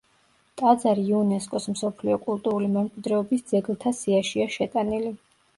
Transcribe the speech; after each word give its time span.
ტაძარი 0.61 1.03
იუნესკოს 1.09 1.67
მსოფლიო 1.75 2.17
კულტურული 2.23 2.71
მემკვიდრეობის 2.79 3.47
ძეგლთა 3.53 3.97
სიაშია 4.01 4.49
შეტანილი. 4.57 5.17